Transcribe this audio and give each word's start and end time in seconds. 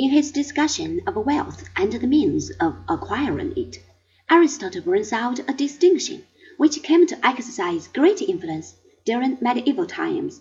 In 0.00 0.10
his 0.10 0.30
discussion 0.30 1.00
of 1.08 1.16
wealth 1.16 1.68
and 1.74 1.92
the 1.92 2.06
means 2.06 2.50
of 2.60 2.76
acquiring 2.88 3.52
it, 3.56 3.82
Aristotle 4.30 4.80
brings 4.82 5.12
out 5.12 5.40
a 5.40 5.52
distinction 5.52 6.24
which 6.56 6.84
came 6.84 7.04
to 7.08 7.26
exercise 7.26 7.88
great 7.88 8.22
influence 8.22 8.76
during 9.04 9.38
medieval 9.40 9.86
times. 9.86 10.40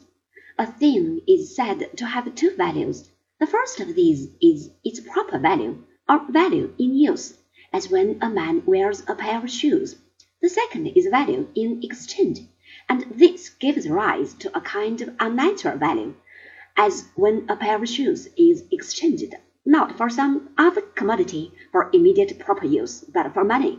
A 0.60 0.68
thing 0.68 1.22
is 1.28 1.56
said 1.56 1.90
to 1.98 2.06
have 2.06 2.36
two 2.36 2.56
values. 2.56 3.10
The 3.40 3.48
first 3.48 3.80
of 3.80 3.96
these 3.96 4.30
is 4.40 4.70
its 4.84 5.00
proper 5.00 5.40
value, 5.40 5.84
or 6.08 6.24
value 6.30 6.76
in 6.78 6.94
use, 6.94 7.34
as 7.74 7.90
when 7.90 8.20
a 8.22 8.30
man 8.30 8.62
wears 8.64 9.02
a 9.08 9.16
pair 9.16 9.44
of 9.44 9.50
shoes. 9.50 9.96
The 10.40 10.50
second 10.50 10.86
is 10.86 11.08
value 11.08 11.48
in 11.56 11.82
exchange, 11.82 12.42
and 12.88 13.08
this 13.10 13.50
gives 13.50 13.90
rise 13.90 14.36
to 14.36 14.56
a 14.56 14.62
kind 14.62 15.02
of 15.02 15.16
unnatural 15.20 15.80
value, 15.80 16.14
as 16.78 17.06
when 17.16 17.48
a 17.50 17.56
pair 17.56 17.82
of 17.82 17.90
shoes 17.90 18.30
is 18.38 18.64
exchanged 18.70 19.34
not 19.68 19.98
for 19.98 20.10
some 20.10 20.50
other 20.58 20.80
commodity 20.82 21.52
for 21.74 21.90
immediate 21.92 22.40
proper 22.40 22.66
use, 22.66 23.02
but 23.02 23.34
for 23.34 23.44
money. 23.44 23.78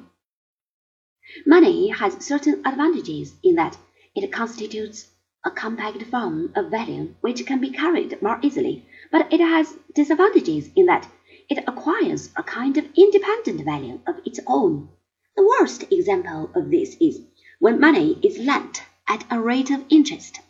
Money 1.46 1.88
has 1.88 2.22
certain 2.22 2.60
advantages 2.66 3.34
in 3.42 3.54
that 3.54 3.78
it 4.14 4.30
constitutes 4.30 5.08
a 5.46 5.50
compact 5.50 6.02
form 6.02 6.52
of 6.54 6.70
value 6.70 7.14
which 7.22 7.46
can 7.46 7.58
be 7.58 7.70
carried 7.70 8.20
more 8.20 8.38
easily, 8.42 8.84
but 9.10 9.32
it 9.32 9.40
has 9.40 9.78
disadvantages 9.94 10.68
in 10.76 10.84
that 10.84 11.08
it 11.48 11.64
acquires 11.66 12.30
a 12.36 12.42
kind 12.42 12.76
of 12.76 12.84
independent 12.94 13.64
value 13.64 13.98
of 14.06 14.20
its 14.26 14.40
own. 14.46 14.90
The 15.36 15.46
worst 15.46 15.90
example 15.90 16.50
of 16.54 16.70
this 16.70 16.96
is 17.00 17.22
when 17.60 17.80
money 17.80 18.18
is 18.22 18.38
lent 18.38 18.82
at 19.08 19.24
a 19.30 19.40
rate 19.40 19.70
of 19.70 19.86
interest. 19.88 20.40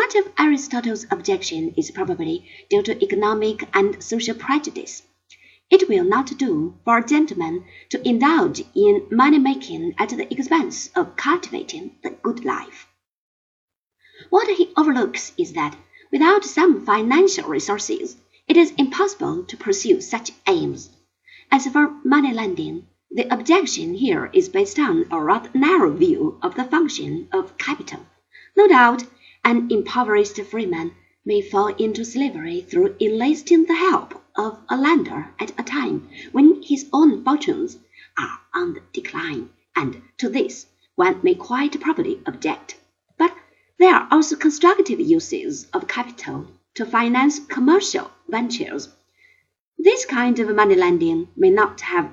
Much 0.00 0.14
of 0.14 0.30
Aristotle's 0.38 1.06
objection 1.10 1.74
is 1.76 1.90
probably 1.90 2.48
due 2.70 2.84
to 2.84 3.02
economic 3.02 3.68
and 3.74 4.00
social 4.00 4.36
prejudice. 4.36 5.02
It 5.70 5.88
will 5.88 6.04
not 6.04 6.38
do 6.38 6.78
for 6.84 6.98
a 6.98 7.04
gentleman 7.04 7.64
to 7.88 8.08
indulge 8.08 8.62
in 8.76 9.08
money 9.10 9.40
making 9.40 9.96
at 9.98 10.10
the 10.10 10.32
expense 10.32 10.88
of 10.94 11.16
cultivating 11.16 11.96
the 12.04 12.10
good 12.10 12.44
life. 12.44 12.86
What 14.30 14.46
he 14.56 14.72
overlooks 14.76 15.32
is 15.36 15.54
that 15.54 15.76
without 16.12 16.44
some 16.44 16.86
financial 16.86 17.48
resources, 17.48 18.18
it 18.46 18.56
is 18.56 18.70
impossible 18.78 19.46
to 19.46 19.56
pursue 19.56 20.00
such 20.00 20.30
aims. 20.46 20.90
As 21.50 21.66
for 21.66 21.88
money 22.04 22.32
lending, 22.32 22.86
the 23.10 23.26
objection 23.34 23.94
here 23.94 24.30
is 24.32 24.48
based 24.48 24.78
on 24.78 25.06
a 25.10 25.20
rather 25.20 25.50
narrow 25.54 25.92
view 25.92 26.38
of 26.40 26.54
the 26.54 26.62
function 26.62 27.26
of 27.32 27.58
capital. 27.58 28.06
No 28.56 28.68
doubt 28.68 29.02
an 29.48 29.66
impoverished 29.70 30.38
freeman 30.42 30.94
may 31.24 31.40
fall 31.40 31.68
into 31.76 32.04
slavery 32.04 32.60
through 32.60 32.94
enlisting 33.00 33.64
the 33.64 33.74
help 33.74 34.22
of 34.36 34.58
a 34.68 34.76
lender 34.76 35.32
at 35.40 35.50
a 35.58 35.62
time 35.62 36.06
when 36.32 36.62
his 36.62 36.86
own 36.92 37.24
fortunes 37.24 37.78
are 38.18 38.40
on 38.52 38.74
the 38.74 38.82
decline, 38.92 39.48
and 39.74 40.02
to 40.18 40.28
this 40.28 40.66
one 40.96 41.18
may 41.22 41.34
quite 41.34 41.80
properly 41.80 42.20
object. 42.26 42.76
But 43.16 43.34
there 43.78 43.94
are 43.94 44.06
also 44.10 44.36
constructive 44.36 45.00
uses 45.00 45.66
of 45.72 45.88
capital 45.88 46.48
to 46.74 46.84
finance 46.84 47.38
commercial 47.38 48.10
ventures. 48.28 48.90
This 49.78 50.04
kind 50.04 50.38
of 50.40 50.54
money 50.54 50.74
lending 50.74 51.28
may 51.34 51.48
not 51.48 51.80
have 51.80 52.10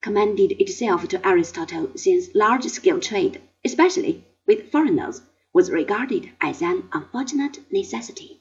commended 0.00 0.52
itself 0.60 1.08
to 1.08 1.26
Aristotle 1.26 1.90
since 1.96 2.36
large-scale 2.36 3.00
trade, 3.00 3.40
especially 3.64 4.24
with 4.46 4.70
foreigners, 4.70 5.22
was 5.58 5.72
regarded 5.72 6.30
as 6.40 6.62
an 6.62 6.88
unfortunate 6.92 7.58
necessity. 7.72 8.40